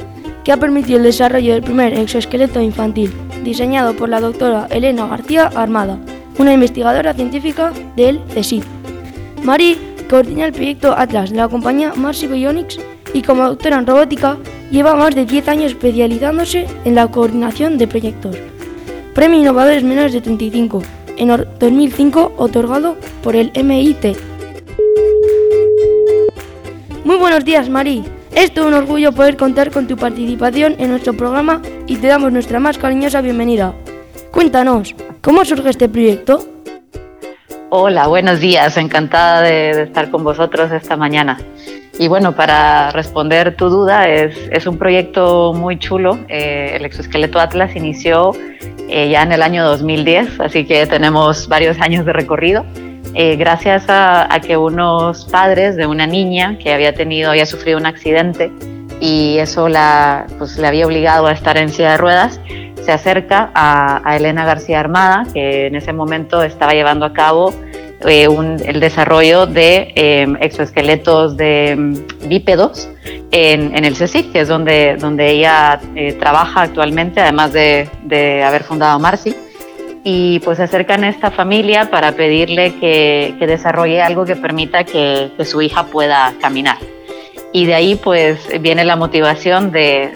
que 0.42 0.52
ha 0.52 0.56
permitido 0.56 0.96
el 0.96 1.04
desarrollo 1.04 1.52
del 1.52 1.62
primer 1.62 1.92
exoesqueleto 1.92 2.62
infantil, 2.62 3.12
diseñado 3.44 3.94
por 3.94 4.08
la 4.08 4.20
doctora 4.20 4.66
Elena 4.70 5.06
García 5.06 5.50
Armada, 5.54 5.98
una 6.38 6.54
investigadora 6.54 7.12
científica 7.12 7.70
del 7.94 8.22
CSIC. 8.34 8.64
Marie 9.42 9.87
coordina 10.08 10.46
el 10.46 10.52
proyecto 10.52 10.94
Atlas 10.96 11.30
de 11.30 11.36
la 11.36 11.48
compañía 11.48 11.92
Marcy 11.94 12.26
Bionics 12.26 12.80
y 13.12 13.22
como 13.22 13.44
doctora 13.44 13.78
en 13.78 13.86
robótica 13.86 14.38
lleva 14.70 14.94
más 14.94 15.14
de 15.14 15.24
10 15.24 15.48
años 15.48 15.72
especializándose 15.72 16.66
en 16.84 16.94
la 16.94 17.06
coordinación 17.08 17.78
de 17.78 17.86
proyectos. 17.86 18.36
Premio 19.14 19.40
Innovadores 19.40 19.84
Menores 19.84 20.12
de 20.12 20.20
35 20.20 20.82
en 21.16 21.46
2005 21.58 22.34
otorgado 22.36 22.96
por 23.22 23.36
el 23.36 23.52
MIT. 23.54 24.16
Muy 27.04 27.16
buenos 27.16 27.44
días, 27.44 27.68
Mari. 27.68 28.04
Es 28.34 28.52
todo 28.52 28.68
un 28.68 28.74
orgullo 28.74 29.12
poder 29.12 29.36
contar 29.36 29.70
con 29.70 29.86
tu 29.86 29.96
participación 29.96 30.76
en 30.78 30.90
nuestro 30.90 31.14
programa 31.14 31.60
y 31.86 31.96
te 31.96 32.06
damos 32.06 32.32
nuestra 32.32 32.60
más 32.60 32.78
cariñosa 32.78 33.20
bienvenida. 33.20 33.74
Cuéntanos, 34.30 34.94
¿cómo 35.22 35.44
surge 35.44 35.70
este 35.70 35.88
proyecto? 35.88 36.57
Hola, 37.70 38.06
buenos 38.06 38.40
días. 38.40 38.78
Encantada 38.78 39.42
de, 39.42 39.82
estar 39.82 40.10
con 40.10 40.24
vosotros 40.24 40.72
esta 40.72 40.96
mañana. 40.96 41.36
Y 41.98 42.08
bueno, 42.08 42.34
para 42.34 42.90
responder 42.92 43.56
tu 43.56 43.68
duda, 43.68 44.08
es, 44.08 44.34
es 44.50 44.66
un 44.66 44.78
proyecto 44.78 45.52
muy 45.52 45.78
chulo. 45.78 46.18
Eh, 46.28 46.76
el 46.76 46.86
exoesqueleto 46.86 47.38
Atlas 47.38 47.76
inició 47.76 48.32
eh, 48.88 49.10
ya 49.10 49.22
en 49.22 49.32
el 49.32 49.42
año 49.42 49.66
2010, 49.66 50.40
así 50.40 50.64
que 50.64 50.86
tenemos 50.86 51.46
varios 51.46 51.78
años 51.78 52.06
de 52.06 52.14
recorrido. 52.14 52.64
Eh, 53.12 53.36
gracias 53.36 53.84
a, 53.88 54.28
que 54.46 54.56
unos 54.56 55.26
padres 55.26 55.76
de 55.76 55.86
una 55.86 56.06
niña 56.06 56.56
que 56.56 56.72
había 56.72 56.94
tenido, 56.94 57.28
había 57.30 57.44
sufrido 57.44 57.76
un 57.76 57.84
accidente 57.84 58.50
y 58.98 59.36
eso 59.38 59.68
la, 59.68 60.26
pues, 60.38 60.56
le 60.56 60.66
había 60.66 60.86
obligado 60.86 61.26
a 61.26 61.32
estar 61.32 61.58
en 61.58 61.68
silla 61.68 61.92
de 61.92 61.96
ruedas, 61.98 62.40
se 62.88 62.92
acerca 62.92 63.50
a, 63.54 64.16
Elena 64.16 64.46
García 64.46 64.80
Armada, 64.80 65.26
que 65.34 65.66
en 65.66 65.74
ese 65.74 65.92
momento 65.92 66.42
estaba 66.42 66.72
llevando 66.72 67.04
a 67.04 67.12
cabo 67.12 67.52
eh, 68.06 68.26
el 68.64 68.80
desarrollo 68.80 69.44
de 69.44 69.92
em, 69.94 70.36
exoesqueletos 70.40 71.36
de 71.36 71.72
em, 71.72 71.94
bípedos 72.30 72.88
en, 73.30 73.84
el 73.84 73.92
CSIC, 73.92 74.32
que 74.32 74.40
es 74.40 74.48
donde, 74.48 74.96
ella 75.18 75.78
eh, 75.96 76.14
trabaja 76.14 76.62
actualmente, 76.62 77.20
además 77.20 77.52
de, 77.52 78.42
haber 78.42 78.62
fundado 78.62 78.98
Marcy. 78.98 79.36
Y 80.02 80.38
pues 80.38 80.56
se 80.56 80.62
acercan 80.62 81.04
a 81.04 81.10
esta 81.10 81.30
familia 81.30 81.90
para 81.90 82.12
pedirle 82.12 82.76
que, 82.80 83.34
desarrolle 83.38 84.00
algo 84.00 84.24
que 84.24 84.34
permita 84.34 84.84
que, 84.84 85.30
su 85.44 85.60
hija 85.60 85.84
pueda 85.84 86.32
caminar. 86.40 86.78
Y 87.52 87.64
de 87.66 87.74
ahí 87.74 87.94
pues 87.94 88.38
viene 88.60 88.84
la 88.84 88.96
motivación 88.96 89.72
de, 89.72 90.12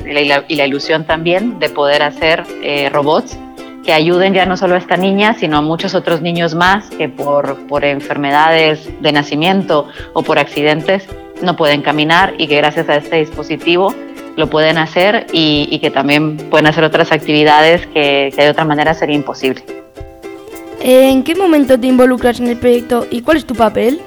y, 0.49 0.55
la, 0.55 0.67
ilusión 0.67 1.05
también 1.05 1.59
de 1.59 1.71
poder 1.71 2.03
hacer 2.03 2.45
eh, 2.63 2.91
robots 2.91 3.39
que 3.85 3.93
ayuden 3.93 4.33
ya 4.33 4.47
no 4.47 4.57
solo 4.57 4.75
a 4.75 4.79
esta 4.79 4.97
niña, 4.97 5.35
sino 5.35 5.57
a 5.57 5.61
muchos 5.61 5.95
otros 5.95 6.21
niños 6.23 6.55
más 6.55 6.89
que 6.91 7.09
por, 7.09 7.67
por 7.67 7.85
enfermedades 7.85 8.89
de 9.01 9.13
nacimiento 9.13 9.89
o 10.13 10.23
por 10.23 10.39
accidentes 10.39 11.09
no 11.43 11.57
pueden 11.57 11.83
caminar 11.83 12.35
y 12.39 12.47
que 12.47 12.57
gracias 12.57 12.89
a 12.89 12.97
este 12.97 13.17
dispositivo 13.17 13.93
lo 14.37 14.49
pueden 14.49 14.79
hacer 14.79 15.27
y, 15.33 15.79
que 15.81 15.91
también 15.91 16.37
pueden 16.37 16.67
hacer 16.67 16.85
otras 16.85 17.13
actividades 17.13 17.87
que, 17.89 18.33
que 18.35 18.43
de 18.43 18.51
otra 18.51 18.65
manera 18.65 18.95
sería 18.95 19.17
imposible. 19.17 19.63
¿En 20.81 21.23
qué 21.23 21.35
momento 21.35 21.79
te 21.79 21.87
involucras 21.87 22.41
en 22.41 22.49
el 22.49 22.57
proyecto 22.57 23.07
y 23.11 23.23
cuál 23.23 23.37
es 23.37 23.45
tu 23.45 23.55
papel? 23.55 24.01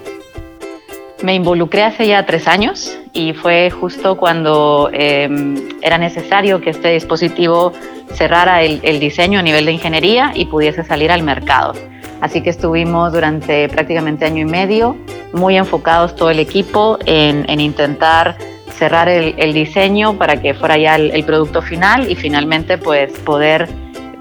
Me 1.23 1.33
involucré 1.33 1.83
hace 1.83 2.07
ya 2.07 2.25
tres 2.25 2.47
años 2.47 2.97
y 3.13 3.33
fue 3.33 3.69
justo 3.69 4.17
cuando 4.17 4.89
em, 4.91 5.55
era 5.81 5.97
necesario 5.97 6.59
que 6.59 6.71
este 6.71 6.89
dispositivo 6.89 7.71
cerrara 8.13 8.63
el, 8.63 8.99
diseño 8.99 9.39
a 9.39 9.41
nivel 9.41 9.65
de 9.65 9.71
ingeniería 9.71 10.31
y 10.35 10.45
pudiese 10.45 10.83
salir 10.83 11.11
al 11.11 11.23
mercado. 11.23 11.73
Así 12.21 12.41
que 12.41 12.49
estuvimos 12.49 13.13
durante 13.13 13.69
prácticamente 13.69 14.25
año 14.25 14.41
y 14.41 14.45
medio 14.45 14.97
muy 15.33 15.57
enfocados 15.57 16.15
todo 16.15 16.29
el 16.29 16.39
equipo 16.39 16.97
en, 17.05 17.59
intentar 17.59 18.37
cerrar 18.77 19.07
el, 19.07 19.53
diseño 19.53 20.17
para 20.17 20.41
que 20.41 20.53
fuera 20.53 20.77
ya 20.77 20.95
el, 20.95 21.23
producto 21.23 21.61
final 21.61 22.09
y 22.09 22.15
finalmente 22.15 22.77
pues 22.77 23.17
poder 23.19 23.69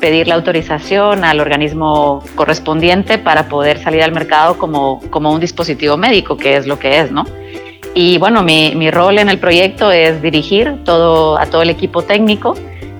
pedir 0.05 0.29
la 0.29 0.35
autorización 0.35 1.25
al 1.25 1.41
organismo 1.41 2.23
correspondiente 2.35 3.17
para 3.17 3.49
poder 3.49 3.79
salir 3.79 4.03
al 4.03 4.13
mercado 4.13 4.59
como, 4.59 5.01
como 5.09 5.33
un 5.33 5.41
dispositivo 5.41 5.97
médico, 5.97 6.37
que 6.37 6.59
es 6.59 6.67
lo 6.67 6.79
que 6.79 7.01
es, 7.01 7.11
¿no? 7.11 7.25
Y 7.95 8.19
bueno, 8.19 8.43
mi, 8.43 8.75
mi 8.75 8.91
rol 8.91 9.19
en 9.19 9.31
el 9.31 9.39
proyecto 9.39 9.91
es 9.91 10.21
dirigir 10.21 10.85
todo, 10.85 11.39
a 11.39 11.47
todo 11.47 11.63
el 11.63 11.71
equipo 11.71 12.03
técnico, 12.03 12.55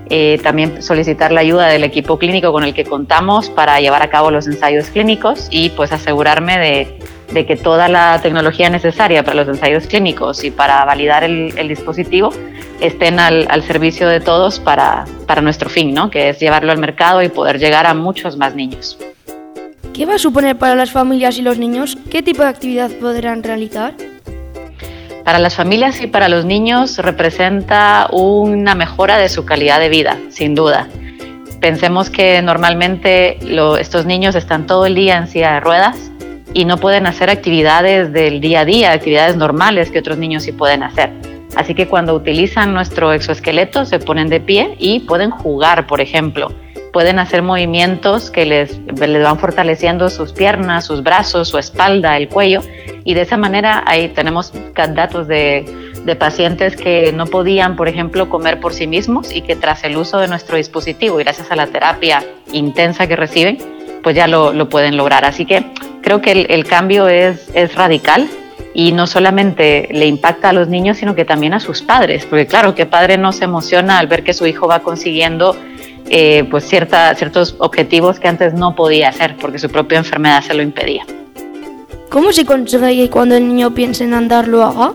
eh, 0.09 0.39
también 0.41 0.81
solicitar 0.81 1.31
la 1.31 1.41
ayuda 1.41 1.67
del 1.67 1.83
equipo 1.83 2.17
clínico 2.17 2.51
con 2.51 2.63
el 2.63 2.73
que 2.73 2.85
contamos 2.85 3.51
para 3.51 3.79
llevar 3.79 4.01
a 4.01 4.09
cabo 4.09 4.31
los 4.31 4.47
ensayos 4.47 4.87
clínicos 4.87 5.47
y 5.51 5.69
pues 5.69 5.91
asegurarme 5.91 6.57
de, 6.57 6.99
de 7.31 7.45
que 7.45 7.55
toda 7.55 7.87
la 7.87 8.19
tecnología 8.23 8.71
necesaria 8.71 9.21
para 9.21 9.43
los 9.43 9.47
ensayos 9.47 9.85
clínicos 9.85 10.43
y 10.43 10.49
para 10.49 10.83
validar 10.85 11.23
el, 11.23 11.55
el 11.55 11.67
dispositivo 11.67 12.31
estén 12.79 13.19
al, 13.19 13.47
al, 13.49 13.63
servicio 13.63 14.07
de 14.07 14.19
todos 14.19 14.59
para, 14.59 15.05
para 15.27 15.41
nuestro 15.41 15.69
fin, 15.69 15.93
¿no? 15.93 16.09
que 16.09 16.29
es 16.29 16.39
llevarlo 16.39 16.71
al 16.71 16.77
mercado 16.77 17.21
y 17.21 17.29
poder 17.29 17.59
llegar 17.59 17.85
a 17.85 17.93
muchos 17.93 18.37
más 18.37 18.55
niños. 18.55 18.97
¿Qué 19.93 20.05
va 20.05 20.15
a 20.15 20.19
suponer 20.19 20.57
para 20.57 20.75
las 20.75 20.91
familias 20.91 21.37
y 21.37 21.41
los 21.41 21.57
niños? 21.57 21.97
¿Qué 22.11 22.21
tipo 22.21 22.43
de 22.43 22.49
actividad 22.49 22.91
podrán 22.99 23.43
realizar? 23.43 23.93
Para 25.23 25.39
las 25.39 25.55
familias 25.55 26.01
y 26.01 26.07
para 26.07 26.27
los 26.27 26.43
niños 26.43 26.97
representa 26.97 28.07
una 28.11 28.75
mejora 28.75 29.17
de 29.17 29.29
su 29.29 29.45
calidad 29.45 29.79
de 29.79 29.89
vida, 29.89 30.17
sin 30.29 30.53
duda. 30.53 30.87
Pensemos 31.61 32.09
que 32.09 32.41
normalmente 32.41 33.39
estos 33.79 34.05
niños 34.05 34.35
están 34.35 34.67
todo 34.67 34.85
el 34.85 34.95
día 34.95 35.17
en 35.17 35.27
silla 35.27 35.53
de 35.53 35.59
ruedas 35.61 36.11
y 36.53 36.65
no 36.65 36.77
pueden 36.77 37.07
hacer 37.07 37.29
actividades 37.29 38.13
del 38.13 38.39
día 38.39 38.59
a 38.59 38.65
día, 38.65 38.91
actividades 38.91 39.35
normales 39.35 39.89
que 39.89 39.99
otros 39.99 40.17
niños 40.17 40.43
sí 40.43 40.51
pueden 40.51 40.83
hacer. 40.83 41.34
Así 41.55 41.73
que 41.73 41.87
cuando 41.87 42.13
utilizan 42.13 42.73
nuestro 42.73 43.13
exoesqueleto 43.13 43.85
se 43.85 43.99
ponen 43.99 44.29
de 44.29 44.39
pie 44.39 44.75
y 44.79 45.01
pueden 45.01 45.31
jugar, 45.31 45.87
por 45.87 46.01
ejemplo 46.01 46.51
pueden 46.95 47.19
hacer 47.19 47.41
movimientos 47.41 48.31
que 48.31 48.45
les, 48.45 48.79
van 48.87 49.37
fortaleciendo 49.37 50.09
sus 50.09 50.31
piernas, 50.31 50.85
sus 50.85 51.03
brazos, 51.03 51.49
su 51.49 51.57
espalda, 51.57 52.15
el 52.15 52.29
cuello. 52.29 52.61
Y 53.03 53.15
de 53.15 53.23
esa 53.23 53.35
manera 53.35 53.83
ahí 53.85 54.07
tenemos 54.07 54.53
datos 54.73 55.27
de, 55.27 55.65
pacientes 56.17 56.77
que 56.77 57.11
no 57.11 57.25
podían, 57.25 57.75
por 57.75 57.89
ejemplo, 57.89 58.29
comer 58.29 58.61
por 58.61 58.73
sí 58.73 58.87
mismos 58.87 59.35
y 59.35 59.41
que 59.41 59.57
tras 59.57 59.83
el 59.83 59.97
uso 59.97 60.19
de 60.19 60.29
nuestro 60.29 60.55
dispositivo 60.55 61.19
y 61.19 61.25
gracias 61.25 61.51
a 61.51 61.57
la 61.57 61.67
terapia 61.67 62.23
intensa 62.53 63.07
que 63.07 63.17
reciben, 63.17 63.57
pues 64.01 64.15
ya 64.15 64.29
lo, 64.29 64.69
pueden 64.69 64.95
lograr. 64.95 65.25
Así 65.25 65.45
que 65.45 65.65
creo 66.01 66.21
que 66.21 66.31
el, 66.31 66.63
cambio 66.63 67.09
es 67.09 67.75
radical 67.75 68.29
y 68.75 68.91
no 68.91 69.07
solamente 69.07 69.87
le 69.91 70.05
impacta 70.05 70.49
a 70.49 70.53
los 70.53 70.67
niños, 70.67 70.97
sino 70.97 71.15
que 71.15 71.25
también 71.25 71.55
a 71.55 71.59
sus 71.59 71.81
padres, 71.81 72.27
porque 72.27 72.45
claro, 72.45 72.75
¿qué 72.75 72.85
padre 72.85 73.17
no 73.17 73.31
se 73.31 73.45
emociona 73.45 73.97
al 73.97 74.07
ver 74.07 74.23
que 74.23 74.33
su 74.33 74.45
hijo 74.45 74.67
va 74.67 74.81
consiguiendo 74.81 75.55
eh, 76.09 76.43
pues 76.51 76.67
cierta, 76.67 77.15
ciertos 77.15 77.55
objetivos 77.57 78.19
que 78.19 78.27
antes 78.27 78.53
no 78.53 78.75
podía 78.75 79.09
hacer 79.09 79.35
porque 79.37 79.57
su 79.57 79.69
propia 79.69 79.97
enfermedad 79.97 80.43
se 80.43 80.53
lo 80.53 80.61
impedía. 80.61 81.03
¿Cómo 82.09 82.31
se 82.31 82.45
consigue 82.45 82.95
que 82.95 83.09
cuando 83.09 83.35
el 83.35 83.47
niño 83.47 83.73
piense 83.73 84.03
en 84.03 84.13
andar 84.13 84.47
lo 84.47 84.63
haga? 84.63 84.93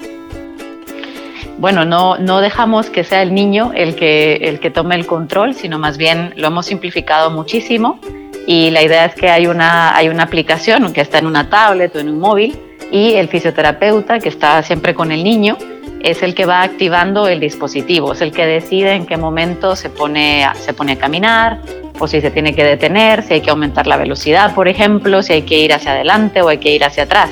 Bueno, 1.59 1.85
no, 1.85 2.17
no 2.17 2.41
dejamos 2.41 2.91
que 2.91 3.03
sea 3.03 3.23
el 3.23 3.35
niño 3.35 3.73
el 3.75 3.97
que, 3.97 4.37
el 4.37 4.61
que 4.61 4.71
tome 4.71 4.95
el 4.95 5.07
control, 5.07 5.55
sino 5.55 5.79
más 5.79 5.99
bien 5.99 6.33
lo 6.37 6.47
hemos 6.47 6.67
simplificado 6.67 7.31
muchísimo 7.31 7.99
y 8.47 8.71
la 8.71 8.83
idea 8.83 9.07
es 9.07 9.15
que 9.15 9.29
hay 9.29 9.49
una, 9.49 9.97
hay 9.97 10.09
una 10.09 10.23
aplicación 10.23 10.93
que 10.93 11.01
está 11.01 11.19
en 11.19 11.27
una 11.27 11.51
tablet 11.51 11.95
o 11.97 11.99
en 11.99 12.09
un 12.09 12.21
móvil 12.21 12.57
y 12.91 13.15
el 13.15 13.29
fisioterapeuta 13.29 14.19
que 14.19 14.29
está 14.29 14.63
siempre 14.63 14.95
con 14.95 15.13
el 15.13 15.23
niño 15.25 15.57
es 16.03 16.23
el 16.23 16.35
que 16.35 16.47
va 16.47 16.63
activando 16.63 17.29
el 17.29 17.41
dispositivo, 17.41 18.13
es 18.13 18.21
el 18.21 18.33
que 18.33 18.47
decide 18.47 18.93
en 18.93 19.07
qué 19.07 19.17
momento 19.17 19.77
se 19.77 19.91
pone, 19.91 20.45
a, 20.45 20.55
se 20.55 20.73
pone 20.73 20.93
a 20.93 20.97
caminar 20.97 21.61
o 21.99 22.09
si 22.09 22.21
se 22.21 22.31
tiene 22.31 22.55
que 22.55 22.65
detener, 22.65 23.23
si 23.23 23.35
hay 23.35 23.41
que 23.43 23.51
aumentar 23.51 23.87
la 23.87 23.99
velocidad, 23.99 24.55
por 24.55 24.69
ejemplo, 24.69 25.23
si 25.23 25.35
hay 25.35 25.43
que 25.43 25.59
ir 25.59 25.73
hacia 25.73 25.93
adelante 25.93 26.41
o 26.41 26.49
hay 26.49 26.59
que 26.59 26.71
ir 26.71 26.85
hacia 26.85 27.03
atrás. 27.03 27.31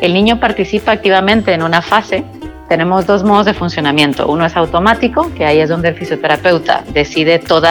El 0.00 0.14
niño 0.14 0.38
participa 0.38 0.92
activamente 0.92 1.52
en 1.52 1.62
una 1.62 1.82
fase. 1.82 2.24
Tenemos 2.68 3.06
dos 3.06 3.24
modos 3.24 3.46
de 3.46 3.54
funcionamiento. 3.54 4.26
Uno 4.26 4.46
es 4.46 4.56
automático, 4.56 5.30
que 5.34 5.44
ahí 5.44 5.60
es 5.60 5.68
donde 5.68 5.88
el 5.88 5.94
fisioterapeuta 5.94 6.82
decide 6.92 7.38
todo 7.38 7.66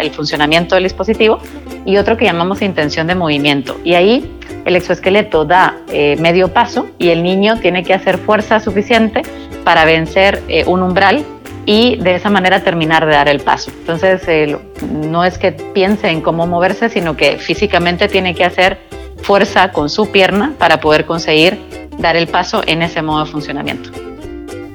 el 0.00 0.10
funcionamiento 0.10 0.74
del 0.74 0.84
dispositivo, 0.84 1.38
y 1.84 1.96
otro 1.96 2.16
que 2.16 2.24
llamamos 2.24 2.62
intención 2.62 3.06
de 3.06 3.14
movimiento. 3.14 3.78
Y 3.84 3.94
ahí 3.94 4.38
el 4.64 4.76
exoesqueleto 4.76 5.44
da 5.44 5.76
eh, 5.88 6.16
medio 6.20 6.48
paso 6.48 6.86
y 6.98 7.10
el 7.10 7.22
niño 7.22 7.58
tiene 7.60 7.82
que 7.82 7.94
hacer 7.94 8.18
fuerza 8.18 8.60
suficiente 8.60 9.22
para 9.64 9.84
vencer 9.84 10.42
eh, 10.48 10.64
un 10.66 10.82
umbral 10.82 11.24
y 11.64 11.96
de 11.96 12.16
esa 12.16 12.30
manera 12.30 12.62
terminar 12.62 13.06
de 13.06 13.12
dar 13.12 13.28
el 13.28 13.40
paso. 13.40 13.70
Entonces, 13.80 14.22
eh, 14.26 14.58
no 14.90 15.24
es 15.24 15.38
que 15.38 15.52
piense 15.52 16.08
en 16.08 16.20
cómo 16.20 16.46
moverse, 16.46 16.88
sino 16.88 17.16
que 17.16 17.38
físicamente 17.38 18.08
tiene 18.08 18.34
que 18.34 18.44
hacer 18.44 18.78
fuerza 19.22 19.70
con 19.70 19.88
su 19.88 20.10
pierna 20.10 20.54
para 20.58 20.80
poder 20.80 21.06
conseguir 21.06 21.60
dar 21.98 22.16
el 22.16 22.26
paso 22.26 22.62
en 22.66 22.82
ese 22.82 23.02
modo 23.02 23.24
de 23.24 23.30
funcionamiento. 23.30 24.11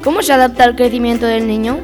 ¿Cómo 0.08 0.22
se 0.22 0.32
adapta 0.32 0.64
al 0.64 0.78
crecimiento 0.78 1.26
del 1.26 1.46
niño? 1.48 1.80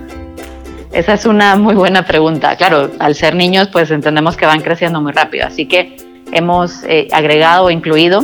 Esa 0.94 1.16
es 1.16 1.26
una 1.26 1.58
muy 1.58 1.76
buena 1.76 2.06
pregunta. 2.06 2.56
Claro, 2.56 2.90
al 3.00 3.16
ser 3.16 3.36
niños, 3.36 3.68
pues 3.68 3.92
entendemos 3.92 4.38
que 4.38 4.46
van 4.46 4.62
creciendo 4.62 5.02
muy 5.02 5.12
rápido, 5.12 5.46
así 5.46 5.66
que 5.66 5.98
hemos 6.32 6.86
eh, 6.86 7.10
agregado 7.12 7.66
o 7.66 7.70
incluido 7.70 8.24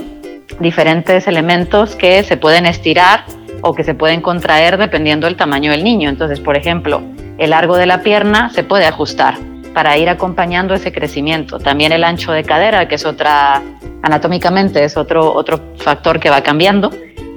diferentes 0.61 1.27
elementos 1.27 1.97
que 1.97 2.23
se 2.23 2.37
pueden 2.37 2.65
estirar 2.65 3.25
o 3.59 3.73
que 3.73 3.83
se 3.83 3.93
pueden 3.93 4.21
contraer 4.21 4.77
dependiendo 4.77 5.27
del 5.27 5.35
tamaño 5.35 5.69
del 5.71 5.83
niño. 5.83 6.07
Entonces, 6.07 6.39
por 6.39 6.55
ejemplo, 6.55 7.01
el 7.37 7.49
largo 7.49 7.75
de 7.75 7.85
la 7.85 8.01
pierna 8.01 8.51
se 8.51 8.63
puede 8.63 8.85
ajustar 8.85 9.35
para 9.73 9.97
ir 9.97 10.07
acompañando 10.07 10.73
ese 10.75 10.93
crecimiento. 10.93 11.59
También 11.59 11.91
el 11.91 12.05
ancho 12.05 12.31
de 12.31 12.45
cadera, 12.45 12.87
que 12.87 12.95
es 12.95 13.05
otra, 13.05 13.61
anatómicamente 14.01 14.81
es 14.81 14.95
otro, 14.95 15.33
otro 15.33 15.59
factor 15.75 16.21
que 16.21 16.29
va 16.29 16.41
cambiando. 16.41 16.89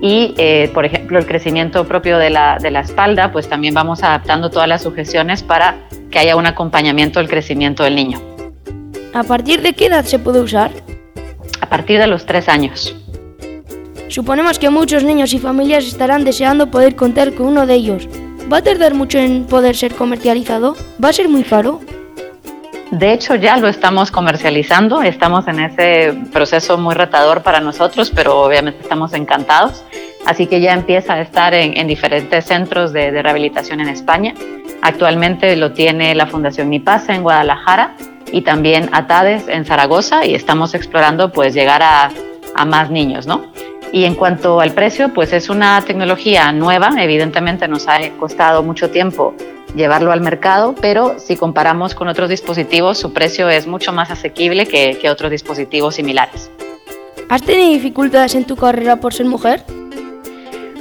Y, 0.02 0.34
eh, 0.36 0.68
por 0.74 0.84
ejemplo, 0.84 1.18
el 1.18 1.26
crecimiento 1.26 1.86
propio 1.86 2.18
de 2.18 2.28
la, 2.28 2.58
de 2.60 2.72
la 2.72 2.80
espalda, 2.80 3.30
pues 3.30 3.48
también 3.48 3.72
vamos 3.72 4.02
adaptando 4.02 4.50
todas 4.50 4.68
las 4.68 4.82
sujeciones 4.82 5.44
para 5.44 5.76
que 6.10 6.18
haya 6.18 6.34
un 6.34 6.44
acompañamiento 6.44 7.20
del 7.20 7.28
crecimiento 7.28 7.84
del 7.84 7.94
niño. 7.94 8.20
¿A 9.14 9.22
partir 9.22 9.62
de 9.62 9.74
qué 9.74 9.86
edad 9.86 10.04
se 10.04 10.18
puede 10.18 10.40
usar? 10.40 10.72
A 11.60 11.66
partir 11.68 12.00
de 12.00 12.08
los 12.08 12.26
tres 12.26 12.48
años. 12.48 12.96
Suponemos 14.08 14.58
que 14.58 14.70
muchos 14.70 15.04
niños 15.04 15.32
y 15.34 15.38
familias 15.38 15.86
estarán 15.86 16.24
deseando 16.24 16.66
poder 16.66 16.96
contar 16.96 17.32
con 17.32 17.46
uno 17.46 17.64
de 17.66 17.74
ellos. 17.74 18.08
¿Va 18.52 18.56
a 18.56 18.62
tardar 18.62 18.94
mucho 18.94 19.18
en 19.18 19.44
poder 19.44 19.76
ser 19.76 19.94
comercializado? 19.94 20.76
¿Va 21.02 21.10
a 21.10 21.12
ser 21.12 21.28
muy 21.28 21.44
caro? 21.44 21.80
De 22.90 23.14
hecho, 23.14 23.36
ya 23.36 23.56
lo 23.56 23.68
estamos 23.68 24.10
comercializando, 24.10 25.00
estamos 25.02 25.48
en 25.48 25.60
ese 25.60 26.12
proceso 26.30 26.76
muy 26.76 26.94
retador 26.94 27.42
para 27.42 27.58
nosotros, 27.58 28.12
pero 28.14 28.42
obviamente 28.42 28.82
estamos 28.82 29.14
encantados. 29.14 29.82
Así 30.26 30.46
que 30.46 30.60
ya 30.60 30.72
empieza 30.72 31.14
a 31.14 31.20
estar 31.20 31.52
en, 31.54 31.86
diferentes 31.86 32.44
centros 32.44 32.92
de, 32.92 33.10
de, 33.10 33.22
rehabilitación 33.22 33.80
en 33.80 33.88
España. 33.88 34.34
Actualmente 34.80 35.56
lo 35.56 35.72
tiene 35.72 36.14
la 36.14 36.26
Fundación 36.26 36.70
Nipasa 36.70 37.14
en 37.14 37.22
Guadalajara 37.22 37.94
y 38.30 38.42
también 38.42 38.88
ATADES 38.92 39.48
en 39.48 39.64
Zaragoza 39.64 40.24
y 40.24 40.34
estamos 40.34 40.74
explorando 40.74 41.32
pues 41.32 41.54
llegar 41.54 41.82
a, 41.82 42.10
a 42.54 42.64
más 42.64 42.90
niños, 42.90 43.26
¿no? 43.26 43.46
Y 43.92 44.04
en 44.04 44.14
cuanto 44.14 44.60
al 44.60 44.72
precio, 44.72 45.12
pues 45.12 45.32
es 45.34 45.50
una 45.50 45.82
tecnología 45.82 46.50
nueva, 46.52 46.90
evidentemente 46.98 47.68
nos 47.68 47.86
ha 47.88 47.98
costado 48.18 48.62
mucho 48.62 48.90
tiempo 48.90 49.34
llevarlo 49.76 50.12
al 50.12 50.20
mercado, 50.20 50.74
pero 50.80 51.18
si 51.18 51.36
comparamos 51.36 51.94
con 51.94 52.08
otros 52.08 52.30
dispositivos, 52.30 52.98
su 52.98 53.12
precio 53.12 53.48
es 53.50 53.66
mucho 53.66 53.92
más 53.92 54.10
asequible 54.10 54.66
que, 54.66 54.98
que 55.00 55.10
otros 55.10 55.30
dispositivos 55.30 55.94
similares. 55.94 56.50
¿Has 57.28 57.42
tenido 57.42 57.70
dificultades 57.70 58.34
en 58.34 58.44
tu 58.44 58.56
carrera 58.56 58.96
por 58.96 59.14
ser 59.14 59.26
mujer? 59.26 59.62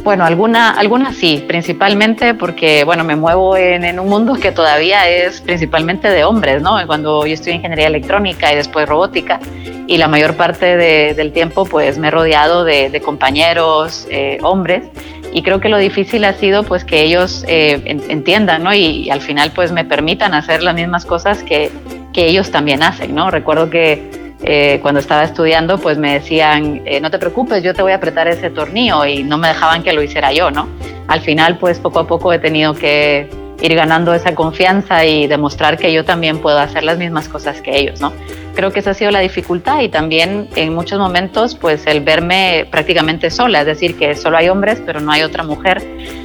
Bueno, 0.04 0.26
alguna, 0.26 0.72
algunas 0.72 1.16
sí, 1.16 1.44
principalmente 1.48 2.34
porque 2.34 2.84
bueno, 2.84 3.04
me 3.04 3.16
muevo 3.16 3.56
en, 3.56 3.84
en, 3.84 4.00
un 4.00 4.10
mundo 4.10 4.34
que 4.34 4.52
todavía 4.52 5.08
es 5.08 5.42
principalmente 5.42 6.10
de 6.10 6.24
hombres, 6.24 6.64
¿no? 6.64 6.78
Cuando 6.88 7.28
yo 7.28 7.34
estudié 7.34 7.56
ingeniería 7.58 7.86
electrónica 7.86 8.52
y 8.52 8.56
después 8.56 8.90
robótica, 8.90 9.40
y 9.86 9.98
la 9.98 10.08
mayor 10.08 10.36
parte 10.36 10.76
de, 10.76 11.14
del 11.14 11.32
tiempo 11.34 11.66
pues 11.66 12.00
me 12.00 12.08
he 12.08 12.12
rodeado 12.12 12.64
de, 12.64 12.90
de 12.90 13.00
compañeros 13.00 14.08
eh, 14.10 14.40
hombres, 14.42 14.86
y 15.34 15.44
creo 15.44 15.60
que 15.60 15.70
lo 15.70 15.78
difícil 15.78 16.24
ha 16.26 16.34
sido 16.34 16.64
pues 16.64 16.84
que 16.84 17.04
ellos 17.04 17.46
eh, 17.48 17.80
entiendan, 17.86 18.64
¿no? 18.64 18.74
Y, 18.74 19.04
y, 19.04 19.10
al 19.12 19.22
final 19.22 19.52
pues 19.54 19.72
me 19.72 19.86
permitan 19.86 20.34
hacer 20.34 20.64
las 20.64 20.74
mismas 20.74 21.06
cosas 21.06 21.44
que, 21.44 21.70
que 22.12 22.26
ellos 22.26 22.50
también 22.50 22.82
hacen, 22.82 23.14
¿no? 23.14 23.30
Recuerdo 23.30 23.70
que 23.70 24.21
eh, 24.44 24.80
cuando 24.82 25.00
estaba 25.00 25.24
estudiando, 25.24 25.78
pues 25.78 25.98
me 25.98 26.14
decían, 26.14 26.82
eh, 26.86 27.00
no 27.00 27.12
te 27.12 27.20
preocupes, 27.20 27.64
yo 27.64 27.74
te 27.74 27.82
voy 27.82 27.92
a 27.92 27.96
apretar 27.96 28.28
ese 28.28 28.50
tornillo 28.50 29.06
y 29.06 29.24
no 29.24 29.38
me 29.38 29.50
dejaban 29.50 29.84
que 29.84 29.94
lo 29.94 30.02
hiciera 30.02 30.34
yo, 30.34 30.52
¿no? 30.52 30.68
Al 31.08 31.22
final, 31.22 31.58
pues 31.58 31.80
poco 31.80 32.00
a 32.00 32.08
poco 32.08 32.34
he 32.34 32.40
tenido 32.40 32.74
que 32.74 33.30
ir 33.62 33.76
ganando 33.76 34.14
esa 34.14 34.34
confianza 34.34 35.06
y 35.06 35.28
demostrar 35.28 35.78
que 35.78 35.94
yo 35.94 36.04
también 36.04 36.40
puedo 36.40 36.58
hacer 36.58 36.84
las 36.84 36.98
mismas 36.98 37.28
cosas 37.28 37.62
que 37.62 37.78
ellos, 37.78 38.02
¿no? 38.02 38.12
creo 38.54 38.72
que 38.72 38.80
esa 38.80 38.92
ha 38.92 38.94
sido 38.94 39.12
la 39.12 39.20
dificultad 39.20 39.82
y 39.82 39.90
también 39.90 40.50
en 40.56 40.74
muchos 40.74 41.00
momentos 41.00 41.56
pues 41.56 41.88
el 41.88 42.02
verme 42.02 42.68
prácticamente 42.70 43.30
sola, 43.30 43.62
es 43.62 43.66
decir, 43.66 43.98
que 43.98 44.16
solo 44.16 44.38
hay 44.38 44.50
hombres 44.50 44.82
pero 44.86 45.00
no 45.00 45.12
hay 45.12 45.24
otra 45.24 45.44
mujer 45.44 45.82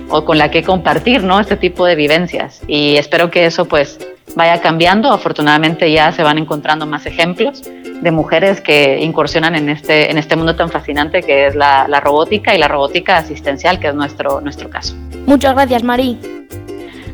o 0.09 0.25
con 0.25 0.39
la 0.39 0.51
que 0.51 0.63
compartir 0.63 1.23
¿no? 1.23 1.41
este 1.41 1.57
tipo 1.57 1.87
de 1.87 1.95
vivencias 1.95 2.63
y 2.67 2.97
espero 2.97 3.31
que 3.31 3.47
eso 3.47 3.67
pues 3.67 3.99
vaya 4.35 4.61
cambiando, 4.61 5.13
afortunadamente 5.13 5.91
ya 5.91 6.13
se 6.13 6.23
van 6.23 6.39
encontrando 6.39 6.87
más 6.87 7.07
ejemplos 7.07 7.63
de 8.01 8.11
mujeres 8.11 8.61
que 8.61 9.01
incursionan 9.01 9.55
en 9.55 9.69
este, 9.69 10.11
en 10.11 10.19
este 10.19 10.37
mundo 10.37 10.55
tan 10.55 10.71
fascinante 10.71 11.23
que 11.23 11.47
es 11.47 11.55
la, 11.55 11.87
la 11.89 12.01
robótica 12.01 12.55
y 12.55 12.59
la 12.59 12.69
robótica 12.69 13.19
asistencial, 13.19 13.79
que 13.79 13.89
es 13.89 13.95
nuestro, 13.95 14.41
nuestro 14.41 14.69
caso. 14.71 14.95
Muchas 15.27 15.55
gracias, 15.55 15.83
Mari. 15.83 16.19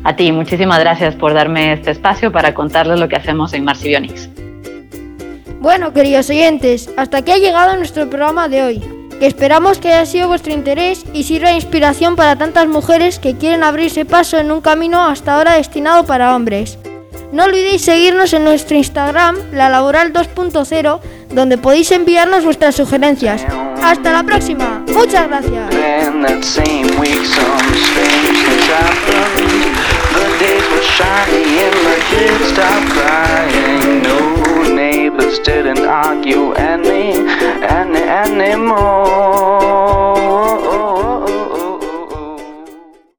A 0.03 0.15
ti, 0.15 0.31
muchísimas 0.31 0.79
gracias 0.79 1.15
por 1.15 1.33
darme 1.33 1.73
este 1.73 1.91
espacio 1.91 2.31
para 2.31 2.53
contarles 2.53 2.99
lo 2.99 3.07
que 3.07 3.15
hacemos 3.15 3.53
en 3.53 3.63
Marsibionics. 3.63 4.29
Bueno, 5.61 5.93
queridos 5.93 6.29
oyentes, 6.29 6.91
hasta 6.97 7.19
aquí 7.19 7.31
ha 7.31 7.37
llegado 7.37 7.77
nuestro 7.77 8.09
programa 8.09 8.49
de 8.49 8.63
hoy, 8.63 8.83
que 9.17 9.25
esperamos 9.25 9.77
que 9.77 9.93
haya 9.93 10.05
sido 10.05 10.27
vuestro 10.27 10.51
interés 10.51 11.05
y 11.13 11.23
sirva 11.23 11.49
de 11.49 11.55
inspiración 11.55 12.17
para 12.17 12.35
tantas 12.35 12.67
mujeres 12.67 13.17
que 13.17 13.37
quieren 13.37 13.63
abrirse 13.63 14.03
paso 14.03 14.37
en 14.37 14.51
un 14.51 14.59
camino 14.59 15.01
hasta 15.01 15.37
ahora 15.37 15.53
destinado 15.53 16.05
para 16.05 16.35
hombres. 16.35 16.77
No 17.33 17.45
olvidéis 17.45 17.81
seguirnos 17.81 18.31
en 18.33 18.43
nuestro 18.43 18.77
Instagram, 18.77 19.35
la 19.53 19.67
laboral 19.67 20.13
2.0, 20.13 20.99
donde 21.31 21.57
podéis 21.57 21.91
enviarnos 21.91 22.45
vuestras 22.45 22.75
sugerencias. 22.75 23.43
Hasta 23.81 24.13
la 24.13 24.21
próxima. 24.21 24.85
Muchas 24.93 25.27
gracias. 25.27 25.73